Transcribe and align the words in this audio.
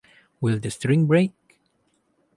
Will 0.41 0.57
the 0.57 0.71
string 0.71 1.05
break? 1.05 1.31